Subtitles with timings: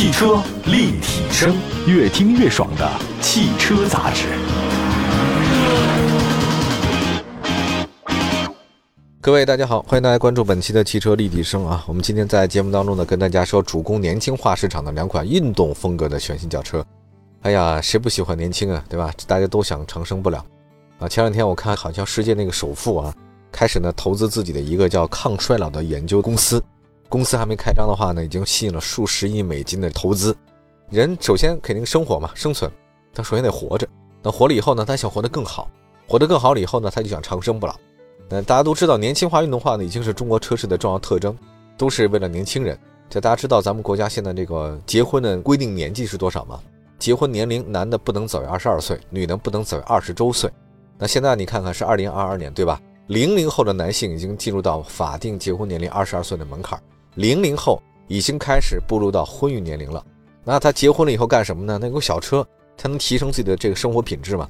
[0.00, 1.54] 汽车立体声，
[1.86, 4.28] 越听越爽的汽车杂志。
[9.20, 11.84] 各位大家好，欢迎大家关注本期的汽车立体声啊！
[11.86, 16.82] 我们今天在节目当中呢，跟大家说主攻年轻化市场的两款运动风格的全新轿车。
[17.42, 19.12] 哎呀，谁不喜欢年轻啊，对吧？
[19.26, 20.38] 大家都想长生不老
[20.98, 21.06] 啊！
[21.06, 23.14] 前两天我看好像世界那个首富啊，
[23.52, 26.58] 开始呢投资自己的一个叫抗衰老的研究公司。
[27.10, 30.34] 公司还没开张的话呢，已经吸引了数十亿美金的投资。
[30.90, 32.70] 人首先肯定生活嘛，生存，
[33.12, 33.86] 他首先得活着。
[34.22, 35.68] 那活了以后呢，他想活得更好，
[36.06, 37.74] 活得更好了以后呢，他就想长生不老。
[38.28, 41.36] 那大家都知道，年轻化、运动化呢，已经是中国车市的重要特征，
[41.76, 42.78] 都是为了年轻人。
[43.08, 46.60] 这大家知道，咱们国家现在这个结婚的规定年纪是多少吗？
[46.96, 50.48] 结婚年龄，男的不能早于二十二岁，女的不能早于二十周岁。
[50.96, 52.80] 那现在你看看，是二零二二年，对吧？
[53.08, 56.80] 零零后的男性已经进入到法定结婚年龄二十二岁的门槛。
[57.14, 60.04] 零零后已经开始步入到婚育年龄了，
[60.44, 61.78] 那他结婚了以后干什么呢？
[61.80, 64.48] 那有小车才能提升自己的这个生活品质嘛。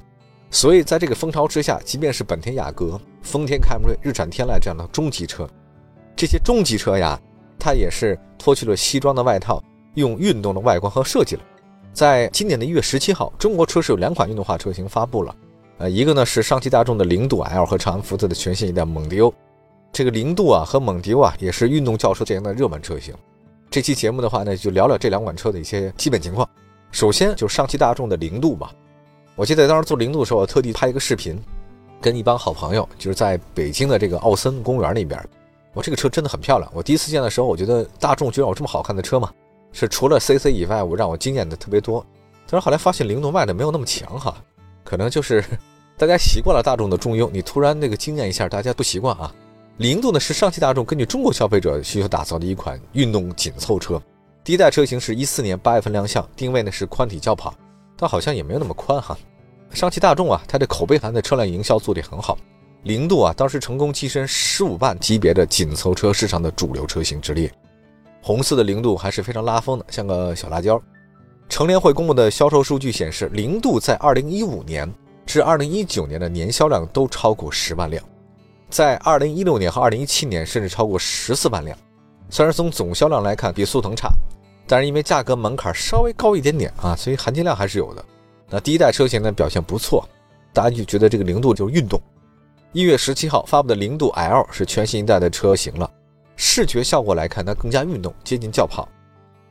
[0.49, 5.47] 所以在这个风潮之下，即便是本田雅阁、丰田凯美瑞、日产天籁这样的中级车，
[6.15, 7.19] 这些中级车呀，
[7.57, 11.41] 它也是脱去了西装的外套，用运动的外观和设计了。
[11.93, 15.35] 在今年的一月十七号，中国车市有两款运动化车型发布了，
[15.77, 19.33] 呃，一个呢是上汽大众的零度 L 和长安福特的全新一代蒙迪欧。
[19.91, 23.13] 这个零度啊和蒙迪欧啊也是运动轿车这样的热门车型。
[23.69, 26.47] 这期节目的话呢，就聊聊这两款车的一些基本情况。
[26.91, 28.71] 首先就是上汽大众的零度吧。
[29.35, 31.41] 我记得当时做零度的时候，我特地拍一个视频，
[32.01, 35.17] 跟一帮好朋友，就是在北京的这个奥森公园那边。
[35.73, 36.69] 我这个车真的很漂亮。
[36.75, 39.31] 我第一次见的时候，我觉得大众居然有这么好看的车吗？
[39.71, 42.05] 是除了 CC 以外，我让我惊艳的特别多。
[42.45, 44.35] 但是后来发现零度卖的没有那么强哈，
[44.83, 45.41] 可能就是
[45.97, 49.33] 大家习惯了大众的中庸，你突然那个惊艳一下，大家不习惯啊。
[49.81, 53.99] 零度呢是上汽大众根据中国消费者需求打造的一款运动紧凑车，
[54.43, 57.51] 第一代车型是一四年八月份亮相，定位呢是宽体轿跑，
[57.97, 59.17] 但好像也没有那么宽哈。
[59.71, 62.37] 上汽大众啊，它的口碑盘的车辆营销做得很好，
[62.83, 67.51] 零度啊当时成功跻身十五万级别的紧凑车市场的主流车型之列。
[68.21, 70.79] 红色的零度还是非常拉风的，像个小辣椒。
[71.49, 74.87] 乘联会公布的销售数据显示，零度在二零一五年
[75.25, 78.03] 至二零一九年的年销量都超过十万辆。
[78.71, 81.77] 在二零一六年和二零一七年，甚至超过十四万辆。
[82.29, 84.09] 虽然从总销量来看比速腾差，
[84.65, 88.05] 但是因为价格门槛稍微高一点点啊，所以含金量还是有的。
[88.49, 90.07] 那第一代车型呢表现不错，
[90.53, 92.01] 大家就觉得这个零度就是运动。
[92.71, 95.91] 一月十七号发布的零度 L 是全新一代的车型了，
[96.37, 98.87] 视觉效果来看它更加运动，接近轿跑。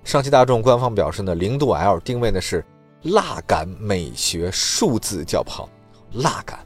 [0.03, 2.65] 上汽大众官方表示呢，零度 L 定位呢是
[3.03, 5.69] 辣感美学数字轿跑，
[6.15, 6.59] 辣感。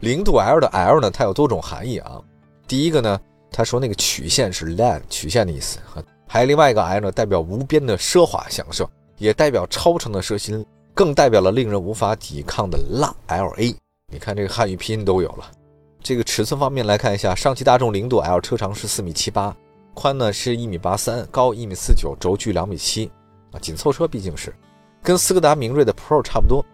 [0.00, 2.20] 零度 L 的 L 呢，它有多种含义啊。
[2.68, 3.20] 第一个呢，
[3.50, 5.78] 他说那个曲线是 line 曲线的意思，
[6.26, 13.74] 还有另外一个 L 呢，代表无边的奢华享受，也代表超长的奢心，更代表了令人无法抵抗的辣 LA。
[14.12, 15.50] 你看这个汉语拼音都有了。
[16.02, 19.56] 这个尺寸方面来看一下，上汽大众零度 L 车长是四米七八，
[19.94, 23.10] 宽呢是一米八三，高一米四九，轴距两米七
[23.50, 24.54] 啊，紧凑车毕竟是，
[25.02, 26.64] 跟斯柯达明锐的 Pro 差不多，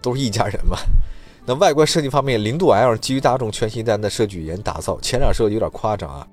[0.00, 0.78] 都是一家人嘛。
[1.46, 6.26] 那外观设计方面，零度 L 基于大众全新一代的设计语言打造，前脸设计有点夸张啊。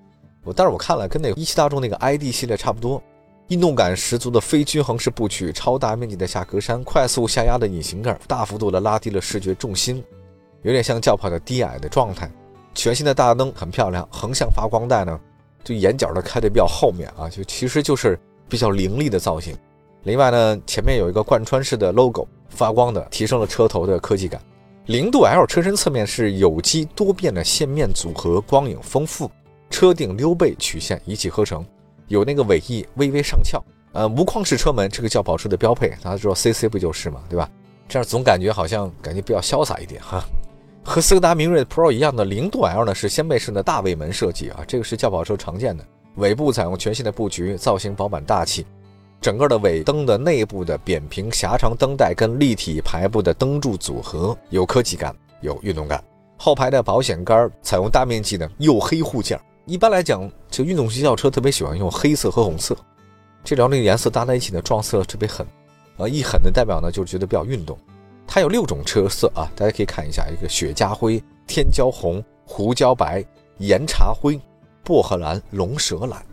[0.44, 3.02] 我但是我看了，跟那一汽大众那个 ID 系列差不多，
[3.48, 10.04] 运动感十足的非均衡式布局，超大面积的下格栅，快速下压的引擎盖，大幅度的拉低了视觉重心，
[10.62, 12.30] 有点像轿跑的低矮的状态。
[12.76, 15.20] 全新的大灯很漂亮，横向发光带呢，
[15.64, 19.58] 就眼角的开的比较后面啊，就其实就是比较凌厉的造型。
[20.04, 24.40] 另外呢，前面有一个贯穿式的 logo 发光的，提升了车头的科技感。
[24.88, 29.30] 零度 L 车身侧面是有机多变的线面组合，光影丰富，
[29.70, 31.66] 车顶溜背曲线一气呵成，
[32.08, 33.62] 有那个尾翼微微上翘。
[33.92, 37.50] 呃，无框式车门，这个轿跑车的标配，大家知道 CC 不就是嘛，对吧？
[37.90, 40.24] 这样总感觉好像感觉比较潇洒一点哈。
[40.86, 45.86] 和斯柯达明锐 Pro 一样的零度 L 呢，是掀背式的大尾门设计啊，这个是轿跑车常见的，
[46.16, 48.66] 尾部采用全新的布局，造型饱满大气。
[49.20, 56.04] 整个的尾灯的内部的扁平狭长灯带跟立体排布的灯柱组合有科技感，有运动感。
[56.38, 59.40] 后排的保险杆采用大面积的黝黑护件。
[59.66, 62.78] 一般来讲，这运动型轿车特别喜欢用黑色和红色，
[63.44, 65.46] 这两种颜色搭在一起呢，撞色特别狠。
[65.98, 67.78] 啊，一狠的代表呢，就是觉得比较运动。
[68.28, 73.26] 它有六种车色啊，大家可以看一下：一个雪茄灰、天椒红、胡椒白、
[73.58, 74.40] 岩茶灰、
[74.84, 76.24] 薄荷蓝、龙舌蓝。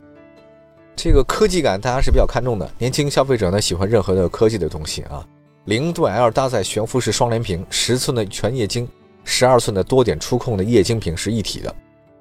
[0.96, 5.26] 这个科技感大家是比较看重的，年轻消费者呢喜欢任何的科技的东西啊。
[5.66, 8.88] 零度 L 搭载悬浮式双联屏，十寸的全液晶，
[9.24, 11.74] 十二寸的多点触控的液晶屏是一体的，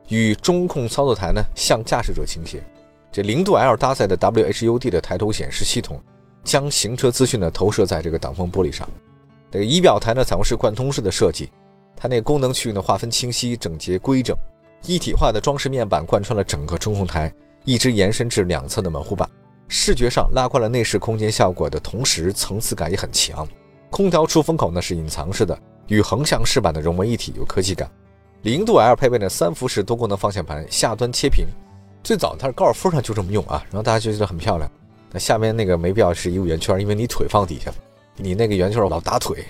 [0.09, 2.63] 与中控操作台呢向驾驶者倾斜。
[3.11, 6.01] 这零度 L 搭载的 WHUD 的抬头显示系统，
[6.43, 8.89] 将行车资讯呢投射在这个挡风玻璃上。
[9.51, 11.49] 这个仪表台呢采用是贯通式的设计，
[11.95, 14.35] 它那功能区域呢划分清晰、整洁、规整，
[14.85, 17.31] 一体化的装饰面板贯穿了整个中控台，
[17.63, 19.29] 一直延伸至两侧的门护板，
[19.67, 23.47] 视觉上拉宽了内饰空间效果的同时，层次感也很强。
[23.89, 25.57] 空调出风口呢是隐藏式的，
[25.87, 27.89] 与横向饰板的融为一体，有科技感。
[28.41, 31.45] 零度 L 配备的三辐式多功能方向盘，下端切屏。
[32.03, 34.69] 最早它是高尔夫上就这么用啊，然后大家就觉得很漂亮。
[35.11, 37.71] 那下面那个没必要是一个圆圈，因为你腿放底下。
[38.17, 39.45] 你那个圆圈老打腿，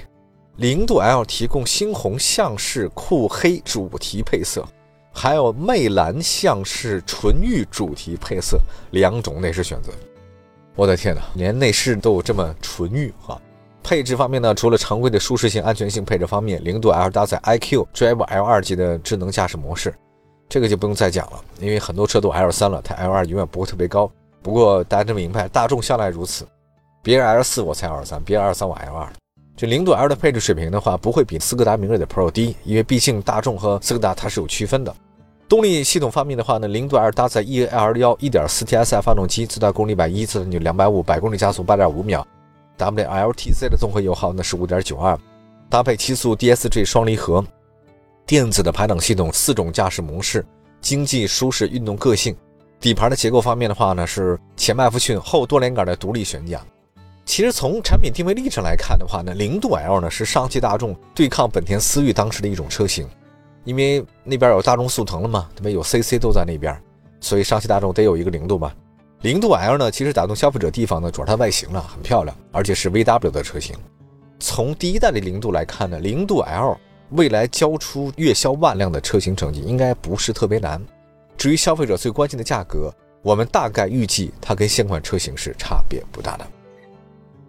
[0.58, 4.64] 零度 L 提供猩红象式酷黑主题配色，
[5.14, 8.60] 还有魅蓝像式纯欲主题配色
[8.92, 9.92] 两种内饰选择。
[10.76, 13.40] 我的天哪，连内饰都有这么纯欲哈！
[13.84, 19.94] 配置方面呢，除了常规的舒适性、安全性配置方面，零度 L 搭载 iQ Drive L 二级的智能驾驶模式，
[20.50, 24.12] 这个就不用再讲了，因为很多车都 L 三了，它 L 二永远不会特别高。
[24.42, 26.48] 不过大家这么明白，大众向来如此。
[27.04, 29.14] 别人 L 四我才 L 三，别人 L 三我 L 二。
[29.56, 34.94] 这零度 L 的配置水平的话，不会比斯柯达明锐的 Pro 低，因为毕竟大众和斯柯达它是有区分的。
[35.48, 42.26] 动力系统方面的话呢，零度 L 搭载 E L 幺一点四 TSI 发动机，最大功率百一，最大扭两百五，百公里加速八点五秒。
[42.80, 45.16] WLTC 的综合油耗呢是五点九二，
[45.70, 47.46] 搭配七速 DSG 双离合，
[48.26, 50.44] 电子的排挡系统，四种驾驶模式，
[50.82, 52.36] 经济、舒适、运动个性。
[52.80, 56.60] 底盘的结构方面的话呢，是前麦弗逊后多连杆的独立悬架。
[57.26, 63.08] 其实从产品定位历程来看的话呢，零度 L 呢是上汽大众对抗本田思域当时的一种车型，
[63.64, 65.70] 因为那边有大众速腾了嘛，对吧？
[65.70, 66.78] 有 CC 都在那边，
[67.22, 68.72] 所以上汽大众得有一个零度嘛。
[69.22, 73.74] 零度 L 呢，其实打动消费者地方呢，主要它外形了，很漂亮，而且是 VW 的车型。
[74.38, 76.78] 从第一代的零度来看呢，零度 L
[77.12, 80.82] 未来交出月销万辆的车型成绩应该不是特别难。
[81.38, 86.46] 至于消费者最关心的价格，我们大概预计它跟现款车型是差别不大的。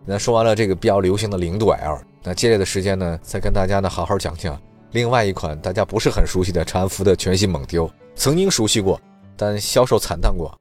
[0.06, 4.60] 那说完了这个比较流行的零度 L，那接下来的时间呢，再跟大家呢好好讲讲
[4.92, 9.00] 另外一款大家不是很熟悉的长安福特全新蒙迪欧，曾经熟悉过，
[9.36, 10.54] 但销售惨淡过。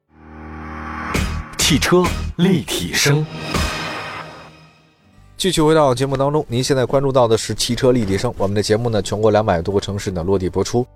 [1.58, 2.02] 汽车
[2.36, 3.24] 立体声，
[5.36, 8.34] 继续回到节目当中，您现在关注到的是汽车立体声。
[8.38, 10.86] 我们的节目呢，全国两百多个城市呢落地播出。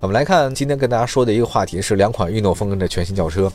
[0.00, 3.50] 我们来看今天跟大家说的一个话题是两款运动风格的全新轿车。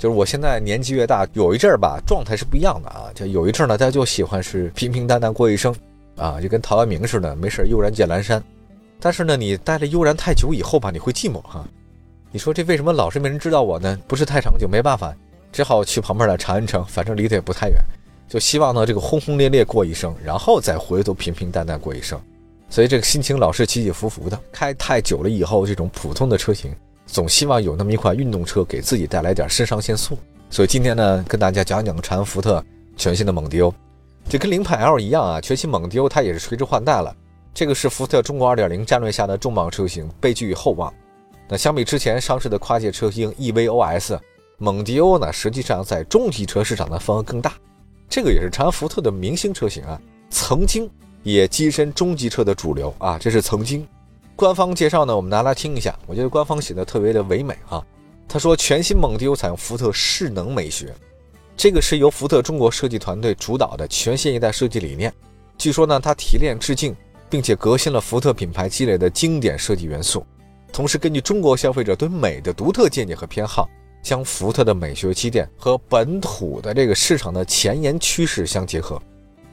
[0.00, 3.12] 就是我现在年纪越大，有一阵儿吧，状态是不一样的啊。
[3.14, 5.76] 就有一阵儿呢，大家就喜欢是平平淡淡过一生，
[6.16, 8.42] 啊，就跟陶渊明似的，没事悠然见南山。
[8.98, 11.68] 但是呢，你待了悠然太久以后吧，你会寂寞哈。
[12.32, 13.98] 你说这为什么老是没人知道我呢？
[14.08, 15.14] 不是太长久，没办法，
[15.52, 17.76] 只好去旁边的长安城，反正离得也不太远。
[18.26, 22.18] 就希望呢，这个轰轰烈烈过一生，然后再回头平平淡淡过一生。
[22.70, 24.40] 所以这个心情老是起起伏伏的。
[24.50, 26.74] 开太久了以后，这种普通的车型。
[27.10, 30.16] 总希望有那么一款运动车给自己带来点肾上腺素，
[30.48, 32.64] 所以今天呢，跟大家讲讲长安福特
[32.96, 33.74] 全新的蒙迪欧。
[34.28, 37.14] 这跟凌派 L 一样啊，全新蒙迪欧它也是垂直换代了。
[37.52, 40.92] 这个是福特中国2.0战略下的重磅车型，被寄予厚望。
[41.48, 44.16] 那相比之前上市的跨界车型 EVOS，
[44.58, 47.54] 蒙迪欧呢，实际上在中级车市场的份额更大。
[48.08, 50.88] 这个也是长安福特的明星车型啊，曾经
[51.24, 53.84] 也跻身中级车的主流啊，这是曾经。
[54.40, 55.94] 官方介绍呢，我们拿来听一下。
[56.06, 57.84] 我觉得官方写的特别的唯美啊。
[58.26, 60.94] 他说，全新蒙迪欧采用福特势能美学，
[61.58, 65.12] 这个是由福特中国设计团队主导的全新一代设计理念。
[65.58, 66.96] 据说呢，它提炼致敬，
[67.28, 70.24] 并且革新了福特品牌积累的经典设计元素，
[70.72, 73.68] 同时根据中国消费者对美的独特见解和偏好，
[74.02, 78.98] 将福特的美学积淀和本土的这个市场的前沿趋势相结合。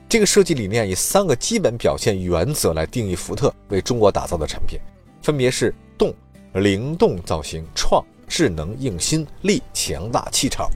[0.10, 4.80] 这个设计理念以三个基本表现原则来定义福特为中国打造的产品，
[5.22, 6.14] 分别是动、
[6.54, 10.70] 灵动造型、创、智能硬心、力、强大气场。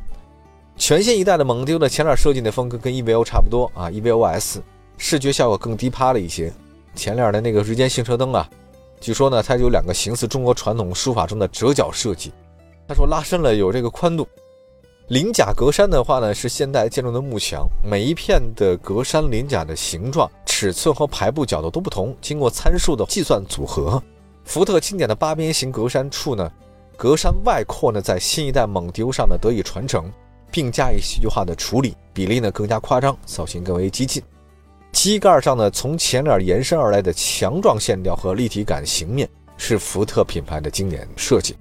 [0.75, 4.57] 全新一代的蒙迪欧的前脸设计的风格跟 EVO 差不多啊，EVOS
[4.97, 6.51] 视觉效果更低趴了一些。
[6.93, 8.49] 前脸的那个日间行车灯啊，
[8.99, 12.33] 据说呢它有两个形似中国传统书法中的折角设计，
[12.85, 14.27] 他说拉伸了有这个宽度。
[15.11, 24.01] 鳞甲格栅的话呢，是现代建筑的幕墙，每一片的格栅鳞甲的形状、尺寸和排布角度都不同，经过参数的计算组合。
[24.45, 26.49] 福特经典的八边形格栅处呢，
[26.95, 30.09] 格栅外扩呢，在新一代蒙迪欧上呢得以传承，
[30.49, 34.23] 并加以戏剧化的处理，比例呢更加夸张，造型更为激进。
[34.93, 41.57] 机盖上呢，从前脸延伸而来的强壮线条和立体感形面，是福特品牌的经典设计。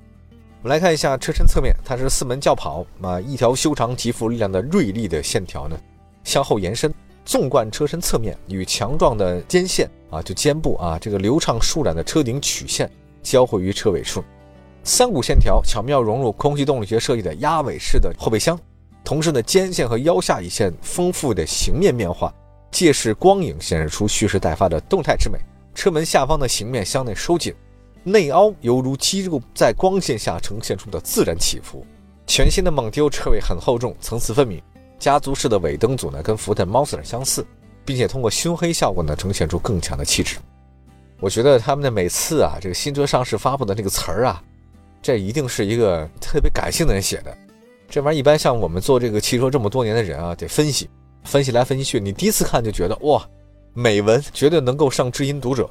[0.62, 5.80] 我们来看一下车身侧面，它是四门轿跑啊，一条修长极富力量的锐利的线条呢，
[6.22, 6.92] 向后延伸，
[7.24, 12.90] 纵贯车身侧面与强壮的肩线啊，就肩部啊，这个流畅舒展的车顶曲线
[13.22, 14.22] 交汇于车尾处，
[14.84, 18.58] 三股线条巧妙融入空气动力学设计的压尾式的后备箱，
[19.02, 22.30] 同时呢，肩线和腰下一线丰富的形面变化，
[22.70, 25.38] 借势光影显示出蓄势待发的动态之美。
[25.74, 27.54] 车门下方的形面向内收紧，
[28.02, 31.84] 内凹犹如肌肉在光线下呈现出的自然起伏。
[32.26, 34.62] 全新的蒙迪欧车尾很厚重，层次分明。
[34.98, 37.44] 家族式的尾灯组呢，跟福特 Monster 相似，
[37.84, 40.36] 并且通过熏黑效果呢，呈现出更强的气质。
[41.18, 44.42] 我觉得他们的每次啊，这个新车上市发布的那个词儿啊，
[45.02, 47.36] 这一定是一个特别感性的人写的。
[47.88, 50.88] 这玩意儿一般像我们做这个汽车这么多年的人啊，得分析，
[51.24, 53.26] 分析来分析去，你第一次看就觉得哇，
[53.74, 55.68] 美文绝对能够上知音读者。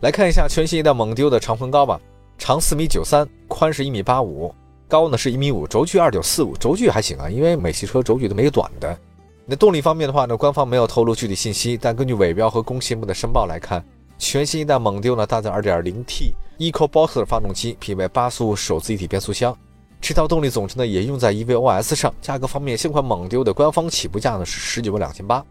[0.00, 2.00] 来看一下全新一代蒙迪欧的长宽高吧，
[2.38, 4.54] 长四米九三，宽是一米八五。
[4.88, 8.98] 高呢是一米五，轴距二点四五，轴距还行啊，因为美系车轴距都没有短的。
[9.44, 13.84] 那动力方面的话呢，官方没有透露具体信息，但根据尾标和工信部的申报来看，
[14.18, 19.56] 全新一代蒙迪欧呢搭载 2.0T EcoBooster 发动机，匹配八速手自一体变速箱。
[20.00, 22.12] 这套动力总成呢也用在 EVOS 上。
[22.22, 25.44] 价格方面，新款蒙迪欧的官方起步价呢是十九万两千八。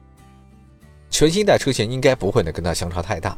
[1.12, 3.38] 全新一代车型应该不会呢跟它相差太大。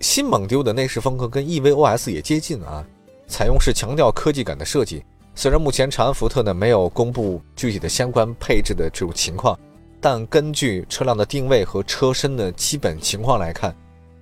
[0.00, 2.84] 新蒙迪欧的内饰风格跟 EVOS 也接近啊，
[3.26, 5.02] 采用是强调科技感的设计。
[5.34, 9.58] 虽然目前长安福特呢没有公布具体的相关配置的这种情况，
[10.00, 13.74] 但根据车辆的定位和车身的基本情况来看，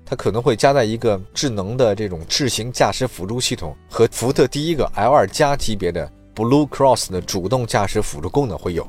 [0.05, 8.87] 它可能会加在一个智能的这种智行驾驶辅助系统和福特第一个 L2 加级别的 Blue Cross 的主动驾驶辅助功能会有。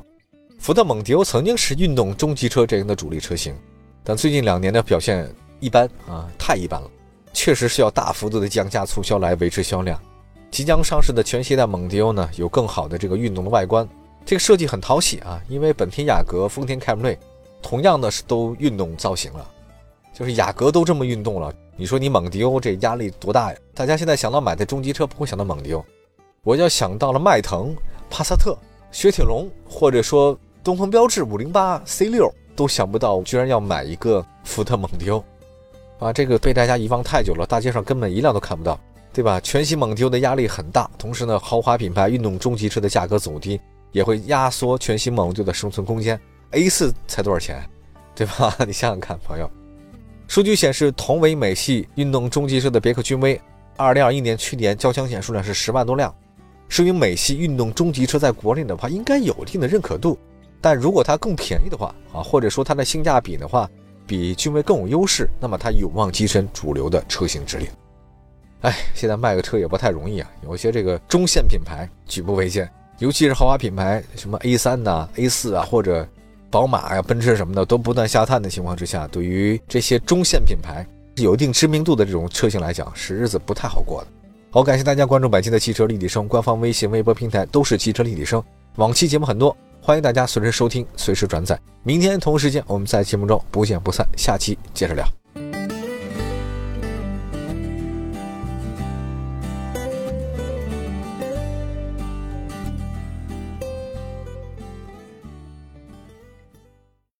[0.58, 3.54] 福特蒙迪欧曾经是运动中级车阵营的主力车型，
[4.02, 5.28] 但最近两年的表现
[5.60, 6.90] 一般啊，太一般了，
[7.32, 10.00] 确实是要大幅度的降价促销来维持销量。
[10.50, 13.86] 即将上市的全新一代蒙迪欧呢，有更好的这个运动的外观，
[14.24, 15.40] 这个设计很讨喜啊。
[15.48, 17.18] 因为本田雅阁、丰田凯美瑞
[17.60, 19.46] 同样的是都运动造型了，
[20.14, 23.58] 就是雅阁都这么运动了，你说你蒙迪欧这压力多大呀？
[23.74, 25.84] 大家现在想到买的中级车不会想到蒙迪欧，
[26.42, 27.76] 我要想到了迈腾、
[28.08, 28.56] 帕萨特、
[28.92, 35.22] 雪铁龙，或者说东风标致五零八 C 六，都想不到居然要买一个福特蒙迪欧，
[35.98, 38.78] 啊，这个被大家遗忘太久了，大街上根本一辆都看不到。
[39.12, 39.40] 对吧？
[39.40, 43.58] 全新蒙迪欧的压力很大，同时呢，豪华品牌运动中级车的价格走低，
[43.90, 46.20] 也会压缩全新蒙迪欧的生存空间。
[46.52, 47.66] A4 才多少钱？
[48.14, 48.54] 对吧？
[48.66, 49.50] 你想想看，朋友。
[50.28, 53.40] 数据显示，同为美系运动中级车的别克君威
[53.78, 56.14] ，2021年去年交强险数量是十万多辆，
[56.68, 60.18] 说明美系运动中级车在国内的话应该有一定的认可度。
[60.60, 63.66] 但如果它更便宜的话啊，或者说它的性价比的话
[64.06, 67.68] 比君威更有优势，那么它有望跻身主流的车型之列。
[68.62, 76.06] 哎，现在卖个车也不太容易啊，有些这个中线品牌举步维艰，尤其是豪华品牌，什么 A 三呐、A 四啊，或者
[76.50, 80.86] 宝马呀、奔驰什么的都不断下探的情况之下，对于这些中线品牌
[81.16, 84.08] 有一定知名度的这种车型来讲，是日子不太好过的。
[84.50, 88.42] 好，感谢大家关注本期的汽车立体声，官方微信、微博平台都是汽车立体声，
[88.76, 89.54] 往期节目很多，
[89.86, 91.56] 欢迎大家随时收听、随时转载。
[91.84, 95.06] 明天同时间，我们在节目中不见不散，下期接着聊。